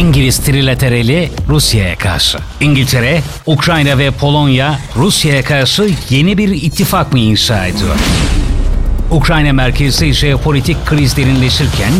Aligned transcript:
İngiliz 0.00 0.38
trilaterali 0.38 1.30
Rusya'ya 1.48 1.98
karşı. 1.98 2.38
İngiltere, 2.60 3.20
Ukrayna 3.46 3.98
ve 3.98 4.10
Polonya 4.10 4.78
Rusya'ya 4.96 5.44
karşı 5.44 5.90
yeni 6.10 6.38
bir 6.38 6.48
ittifak 6.48 7.12
mı 7.12 7.18
inşa 7.18 7.66
ediyor? 7.66 7.96
Ukrayna 9.10 9.52
merkezli 9.52 10.12
jeopolitik 10.12 10.86
kriz 10.86 11.16
derinleşirken 11.16 11.92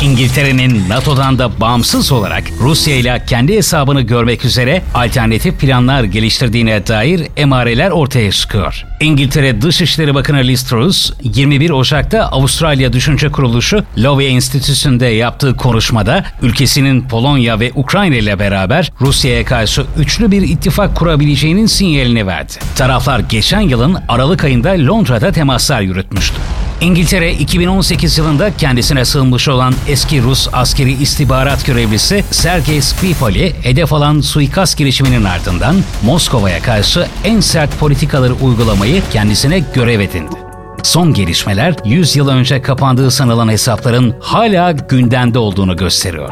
İngiltere'nin 0.00 0.88
NATO'dan 0.88 1.38
da 1.38 1.60
bağımsız 1.60 2.12
olarak 2.12 2.44
Rusya 2.60 2.96
ile 2.96 3.22
kendi 3.26 3.56
hesabını 3.56 4.00
görmek 4.02 4.44
üzere 4.44 4.82
alternatif 4.94 5.60
planlar 5.60 6.04
geliştirdiğine 6.04 6.86
dair 6.86 7.26
emareler 7.36 7.90
ortaya 7.90 8.32
çıkıyor. 8.32 8.84
İngiltere 9.00 9.62
Dışişleri 9.62 10.14
Bakanı 10.14 10.38
Liz 10.38 10.62
Truss, 10.62 11.12
21 11.22 11.70
Ocak'ta 11.70 12.22
Avustralya 12.22 12.92
Düşünce 12.92 13.28
Kuruluşu 13.28 13.84
Lowy 13.98 14.26
Enstitüsü'nde 14.26 15.06
yaptığı 15.06 15.56
konuşmada 15.56 16.24
ülkesinin 16.42 17.08
Polonya 17.08 17.60
ve 17.60 17.72
Ukrayna 17.74 18.16
ile 18.16 18.38
beraber 18.38 18.92
Rusya'ya 19.00 19.44
karşı 19.44 19.84
üçlü 19.98 20.30
bir 20.30 20.42
ittifak 20.42 20.96
kurabileceğinin 20.96 21.66
sinyalini 21.66 22.26
verdi. 22.26 22.52
Taraflar 22.76 23.18
geçen 23.18 23.60
yılın 23.60 23.96
Aralık 24.08 24.44
ayında 24.44 24.70
Londra'da 24.70 25.32
temaslar 25.32 25.80
yürütmüştü. 25.80 26.36
İngiltere 26.80 27.32
2018 27.32 28.18
yılında 28.18 28.56
kendisine 28.56 29.04
sığınmış 29.04 29.48
olan 29.48 29.74
eski 29.88 30.22
Rus 30.22 30.48
askeri 30.52 30.92
istihbarat 30.92 31.66
görevlisi 31.66 32.24
Sergei 32.30 32.82
Skripal'i 32.82 33.54
hedef 33.62 33.92
alan 33.92 34.20
suikast 34.20 34.78
girişiminin 34.78 35.24
ardından 35.24 35.76
Moskova'ya 36.02 36.62
karşı 36.62 37.06
en 37.24 37.40
sert 37.40 37.78
politikaları 37.78 38.34
uygulamayı 38.34 39.02
kendisine 39.12 39.64
görev 39.74 40.00
edindi. 40.00 40.34
Son 40.82 41.14
gelişmeler 41.14 41.74
100 41.84 42.16
yıl 42.16 42.28
önce 42.28 42.62
kapandığı 42.62 43.10
sanılan 43.10 43.48
hesapların 43.48 44.14
hala 44.20 44.72
gündemde 44.72 45.38
olduğunu 45.38 45.76
gösteriyor. 45.76 46.30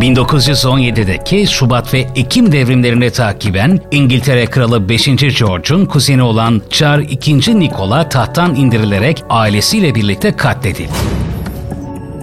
1917'deki 0.00 1.46
Şubat 1.46 1.94
ve 1.94 2.06
Ekim 2.16 2.52
devrimlerini 2.52 3.10
takiben 3.10 3.80
İngiltere 3.90 4.46
Kralı 4.46 4.88
5. 4.88 5.06
George'un 5.38 5.86
kuzeni 5.86 6.22
olan 6.22 6.62
Çar 6.70 6.98
II. 6.98 7.60
Nikola 7.60 8.08
tahttan 8.08 8.54
indirilerek 8.54 9.24
ailesiyle 9.30 9.94
birlikte 9.94 10.36
katledildi. 10.36 10.92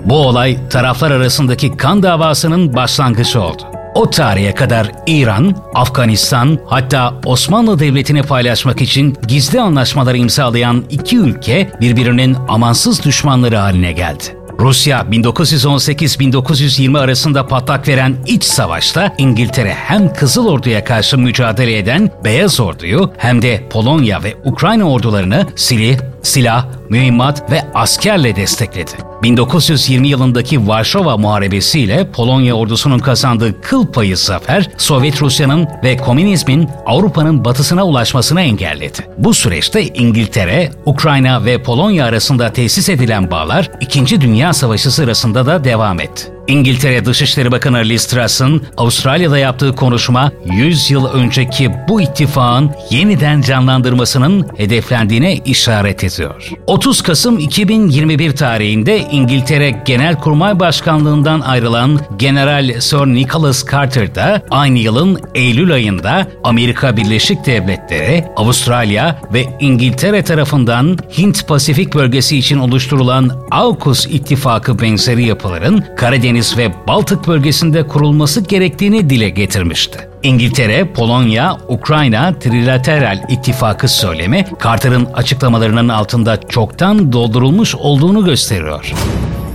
Bu 0.06 0.16
olay 0.16 0.58
taraflar 0.70 1.12
arasındaki 1.12 1.78
kan 1.78 2.04
davasının 2.04 2.76
başlangıcı 2.76 3.42
oldu. 3.42 3.64
O 3.96 4.10
tarihe 4.10 4.54
kadar 4.54 4.92
İran, 5.08 5.56
Afganistan 5.76 6.60
hatta 6.66 7.14
Osmanlı 7.26 7.80
Devleti'ni 7.80 8.24
paylaşmak 8.24 8.82
için 8.82 9.18
gizli 9.28 9.62
anlaşmalar 9.62 10.16
imzalayan 10.16 10.84
iki 10.90 11.18
ülke 11.18 11.72
birbirinin 11.82 12.38
amansız 12.48 13.04
düşmanları 13.04 13.58
haline 13.58 13.92
geldi. 13.92 14.43
Rusya 14.60 15.00
1918-1920 15.12 17.00
arasında 17.00 17.48
patlak 17.48 17.88
veren 17.88 18.16
iç 18.26 18.44
savaşta 18.44 19.16
İngiltere 19.18 19.74
hem 19.74 20.14
Kızıl 20.14 20.48
Ordu'ya 20.48 20.84
karşı 20.84 21.18
mücadele 21.18 21.78
eden 21.78 22.12
Beyaz 22.24 22.60
Ordu'yu 22.60 23.12
hem 23.18 23.42
de 23.42 23.70
Polonya 23.70 24.24
ve 24.24 24.36
Ukrayna 24.44 24.92
ordularını 24.92 25.48
silah, 25.56 26.00
silah, 26.22 26.66
mühimmat 26.90 27.52
ve 27.52 27.62
askerle 27.74 28.36
destekledi. 28.36 29.13
1920 29.24 30.08
yılındaki 30.08 30.68
Varşova 30.68 31.18
Muharebesi 31.18 31.80
ile 31.80 32.12
Polonya 32.12 32.54
ordusunun 32.54 33.00
kazandığı 33.00 33.62
kıl 33.62 33.88
payı 33.88 34.18
zafer, 34.18 34.70
Sovyet 34.78 35.22
Rusya'nın 35.22 35.68
ve 35.84 35.98
komünizmin 35.98 36.70
Avrupa'nın 36.86 37.46
batısına 37.46 37.86
ulaşmasını 37.86 38.42
engelledi. 38.42 39.08
Bu 39.18 39.34
süreçte 39.34 39.88
İngiltere, 39.88 40.72
Ukrayna 40.86 41.46
ve 41.46 41.64
Polonya 41.64 42.06
arasında 42.06 42.54
tesis 42.54 42.90
edilen 42.90 43.32
bağlar 43.32 43.72
İkinci 43.82 44.22
Dünya 44.22 44.54
Savaşı 44.54 44.92
sırasında 44.92 45.46
da 45.46 45.64
devam 45.64 46.00
etti. 46.00 46.33
İngiltere 46.48 47.06
Dışişleri 47.06 47.52
Bakanı 47.52 47.78
Liz 47.78 48.06
Truss'ın 48.06 48.62
Avustralya'da 48.78 49.38
yaptığı 49.38 49.76
konuşma 49.76 50.32
100 50.46 50.92
yıl 50.92 51.06
önceki 51.06 51.72
bu 51.90 52.02
ittifakın 52.02 52.72
yeniden 52.90 53.42
canlandırmasının 53.42 54.48
hedeflendiğine 54.58 55.36
işaret 55.36 56.04
ediyor. 56.04 56.50
30 56.68 57.02
Kasım 57.02 57.40
2021 57.40 58.36
tarihinde 58.36 59.00
İngiltere 59.00 59.84
Genelkurmay 59.86 60.60
Başkanlığından 60.60 61.40
ayrılan 61.42 62.00
General 62.18 62.82
Sir 62.82 63.06
Nicholas 63.06 63.66
Carter 63.72 64.16
da 64.16 64.42
aynı 64.50 64.80
yılın 64.80 65.20
Eylül 65.36 65.74
ayında 65.74 66.28
Amerika 66.44 66.98
Birleşik 66.98 67.46
Devletleri, 67.46 68.26
Avustralya 68.36 69.22
ve 69.34 69.46
İngiltere 69.60 70.24
tarafından 70.24 70.98
Hint-Pasifik 71.18 71.94
bölgesi 71.94 72.38
için 72.38 72.60
oluşturulan 72.60 73.32
AUKUS 73.52 74.06
ittifakı 74.06 74.80
benzeri 74.80 75.26
yapıların 75.26 75.84
Karadeniz 75.98 76.33
Karadeniz 76.34 76.58
ve 76.58 76.88
Baltık 76.88 77.28
bölgesinde 77.28 77.88
kurulması 77.88 78.42
gerektiğini 78.42 79.10
dile 79.10 79.30
getirmişti. 79.30 80.00
İngiltere, 80.24 80.94
Polonya, 80.94 81.58
Ukrayna 81.68 82.40
trilateral 82.40 83.24
ittifakı 83.30 83.88
söylemi 83.88 84.46
Carter'ın 84.64 85.06
açıklamalarının 85.06 85.90
altında 85.90 86.40
çoktan 86.50 87.12
doldurulmuş 87.14 87.76
olduğunu 87.76 88.26
gösteriyor. 88.26 88.94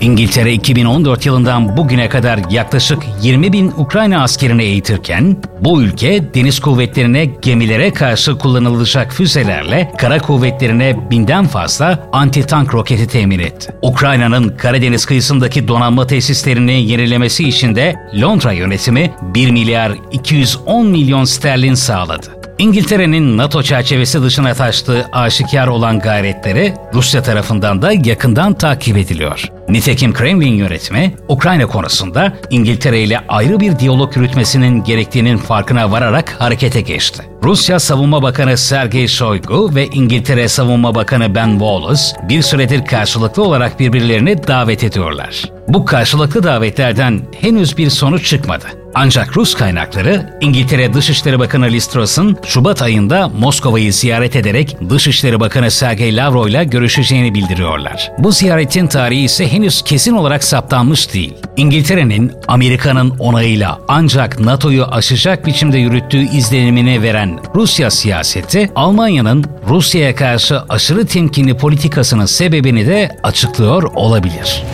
İngiltere 0.00 0.52
2014 0.52 1.26
yılından 1.26 1.76
bugüne 1.76 2.08
kadar 2.08 2.40
yaklaşık 2.50 2.98
20 3.22 3.52
bin 3.52 3.72
Ukrayna 3.76 4.22
askerini 4.22 4.62
eğitirken, 4.62 5.36
bu 5.60 5.82
ülke 5.82 6.34
deniz 6.34 6.60
kuvvetlerine 6.60 7.24
gemilere 7.24 7.92
karşı 7.92 8.38
kullanılacak 8.38 9.12
füzelerle 9.12 9.92
kara 9.98 10.18
kuvvetlerine 10.18 11.10
binden 11.10 11.46
fazla 11.46 12.08
anti-tank 12.12 12.74
roketi 12.74 13.06
temin 13.06 13.38
etti. 13.38 13.72
Ukrayna'nın 13.82 14.48
Karadeniz 14.48 15.06
kıyısındaki 15.06 15.68
donanma 15.68 16.06
tesislerini 16.06 16.82
yenilemesi 16.90 17.48
için 17.48 17.74
de 17.74 17.96
Londra 18.20 18.52
yönetimi 18.52 19.14
1 19.22 19.50
milyar 19.50 19.92
210 20.12 20.86
milyon 20.86 21.24
sterlin 21.24 21.74
sağladı. 21.74 22.37
İngiltere'nin 22.58 23.38
NATO 23.38 23.62
çerçevesi 23.62 24.22
dışına 24.22 24.54
taştığı 24.54 25.08
aşikar 25.12 25.68
olan 25.68 25.98
gayretleri 25.98 26.74
Rusya 26.94 27.22
tarafından 27.22 27.82
da 27.82 27.92
yakından 27.92 28.54
takip 28.54 28.96
ediliyor. 28.96 29.44
Nitekim 29.68 30.12
Kremlin 30.12 30.52
yönetimi 30.52 31.14
Ukrayna 31.28 31.66
konusunda 31.66 32.32
İngiltere 32.50 33.00
ile 33.02 33.20
ayrı 33.28 33.60
bir 33.60 33.78
diyalog 33.78 34.16
yürütmesinin 34.16 34.84
gerektiğinin 34.84 35.36
farkına 35.36 35.90
vararak 35.90 36.36
harekete 36.38 36.80
geçti. 36.80 37.22
Rusya 37.42 37.80
Savunma 37.80 38.22
Bakanı 38.22 38.56
Sergey 38.56 39.08
Shoigu 39.08 39.74
ve 39.74 39.86
İngiltere 39.86 40.48
Savunma 40.48 40.94
Bakanı 40.94 41.34
Ben 41.34 41.50
Wallace 41.50 42.02
bir 42.28 42.42
süredir 42.42 42.84
karşılıklı 42.84 43.42
olarak 43.42 43.80
birbirlerini 43.80 44.46
davet 44.46 44.84
ediyorlar. 44.84 45.44
Bu 45.68 45.84
karşılıklı 45.84 46.42
davetlerden 46.42 47.20
henüz 47.40 47.78
bir 47.78 47.90
sonuç 47.90 48.26
çıkmadı. 48.26 48.77
Ancak 48.94 49.36
Rus 49.36 49.54
kaynakları 49.54 50.38
İngiltere 50.40 50.94
Dışişleri 50.94 51.38
Bakanı 51.38 51.66
Liz 51.66 51.86
Truss'ın 51.86 52.36
Şubat 52.44 52.82
ayında 52.82 53.28
Moskova'yı 53.28 53.92
ziyaret 53.92 54.36
ederek 54.36 54.76
Dışişleri 54.90 55.40
Bakanı 55.40 55.70
Sergey 55.70 56.16
Lavrov 56.16 56.46
ile 56.46 56.64
görüşeceğini 56.64 57.34
bildiriyorlar. 57.34 58.12
Bu 58.18 58.32
ziyaretin 58.32 58.86
tarihi 58.86 59.20
ise 59.20 59.52
henüz 59.52 59.82
kesin 59.82 60.12
olarak 60.12 60.44
saptanmış 60.44 61.14
değil. 61.14 61.34
İngiltere'nin 61.56 62.32
Amerika'nın 62.48 63.10
onayıyla 63.18 63.80
ancak 63.88 64.40
NATO'yu 64.40 64.84
aşacak 64.84 65.46
biçimde 65.46 65.78
yürüttüğü 65.78 66.28
izlenimini 66.36 67.02
veren 67.02 67.38
Rusya 67.54 67.90
siyaseti, 67.90 68.70
Almanya'nın 68.74 69.44
Rusya'ya 69.68 70.14
karşı 70.14 70.60
aşırı 70.68 71.06
temkinli 71.06 71.56
politikasının 71.56 72.26
sebebini 72.26 72.86
de 72.86 73.16
açıklıyor 73.22 73.82
olabilir. 73.82 74.64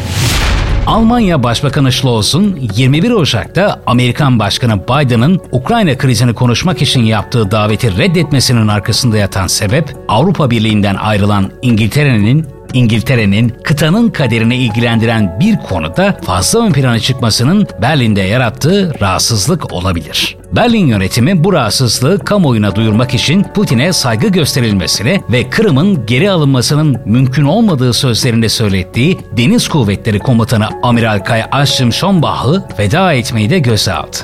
Almanya 0.87 1.43
Başbakanı 1.43 1.93
Schloss'un 1.93 2.59
21 2.77 3.11
Ocak'ta 3.11 3.81
Amerikan 3.87 4.39
Başkanı 4.39 4.83
Biden'ın 4.83 5.41
Ukrayna 5.53 5.99
krizini 5.99 6.35
konuşmak 6.35 6.83
için 6.83 7.03
yaptığı 7.03 7.51
daveti 7.51 7.99
reddetmesinin 7.99 8.69
arkasında 8.69 9.17
yatan 9.17 9.47
sebep 9.47 9.97
Avrupa 10.09 10.51
Birliği'nden 10.51 10.95
ayrılan 10.95 11.51
İngiltere'nin 11.63 12.47
İngiltere'nin 12.75 13.49
kıtanın 13.49 14.11
kaderini 14.11 14.57
ilgilendiren 14.57 15.41
bir 15.41 15.57
konuda 15.57 16.19
fazla 16.23 16.67
ön 16.67 16.73
plana 16.73 16.99
çıkmasının 16.99 17.67
Berlin'de 17.83 18.21
yarattığı 18.21 19.01
rahatsızlık 19.01 19.73
olabilir. 19.73 20.37
Berlin 20.53 20.87
yönetimi 20.87 21.45
bu 21.45 21.53
rahatsızlığı 21.53 22.19
kamuoyuna 22.19 22.75
duyurmak 22.75 23.15
için 23.15 23.43
Putin'e 23.55 23.93
saygı 23.93 24.29
gösterilmesini 24.29 25.23
ve 25.33 25.51
Kırım'ın 25.51 26.07
geri 26.07 26.31
alınmasının 26.31 27.01
mümkün 27.05 27.45
olmadığı 27.45 27.93
sözlerinde 27.93 28.49
söylettiği 28.49 29.19
Deniz 29.37 29.69
Kuvvetleri 29.69 30.19
Komutanı 30.19 30.69
Amiral 30.83 31.19
Kai 31.19 31.45
Aşım 31.45 31.93
Schonbach'ı 31.93 32.63
feda 32.77 33.13
etmeyi 33.13 33.51
de 33.51 33.59
göze 33.59 33.93
aldı. 33.93 34.17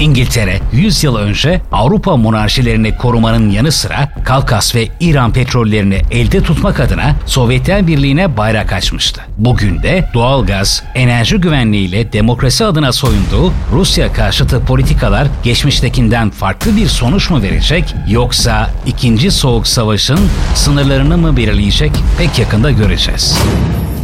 İngiltere 0.00 0.60
100 0.72 1.04
yıl 1.04 1.16
önce 1.16 1.60
Avrupa 1.72 2.16
monarşilerini 2.16 2.96
korumanın 2.96 3.50
yanı 3.50 3.72
sıra 3.72 4.08
Kafkas 4.24 4.74
ve 4.74 4.88
İran 5.00 5.32
petrollerini 5.32 6.02
elde 6.10 6.42
tutmak 6.42 6.80
adına 6.80 7.16
Sovyetler 7.26 7.86
Birliği'ne 7.86 8.36
bayrak 8.36 8.72
açmıştı. 8.72 9.22
Bugün 9.38 9.82
de 9.82 10.10
doğalgaz, 10.14 10.82
enerji 10.94 11.36
güvenliğiyle 11.36 12.12
demokrasi 12.12 12.64
adına 12.64 12.92
soyunduğu 12.92 13.52
Rusya 13.72 14.12
karşıtı 14.12 14.60
politikalar 14.60 15.28
geçmiştekinden 15.42 16.30
farklı 16.30 16.76
bir 16.76 16.86
sonuç 16.86 17.30
mu 17.30 17.42
verecek 17.42 17.94
yoksa 18.08 18.70
ikinci 18.86 19.30
soğuk 19.30 19.66
savaşın 19.66 20.20
sınırlarını 20.54 21.18
mı 21.18 21.36
belirleyecek 21.36 21.92
pek 22.18 22.38
yakında 22.38 22.70
göreceğiz. 22.70 23.38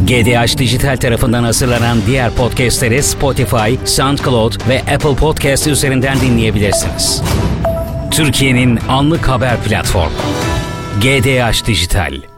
GDH 0.05 0.57
Dijital 0.57 0.97
tarafından 0.97 1.43
hazırlanan 1.43 1.97
diğer 2.07 2.31
podcastleri 2.31 3.03
Spotify, 3.03 3.75
SoundCloud 3.85 4.53
ve 4.69 4.79
Apple 4.79 5.15
Podcast 5.15 5.67
üzerinden 5.67 6.19
dinleyebilirsiniz. 6.21 7.21
Türkiye'nin 8.11 8.79
anlık 8.89 9.29
haber 9.29 9.57
platformu. 9.63 10.17
GDH 11.01 11.67
Dijital. 11.67 12.36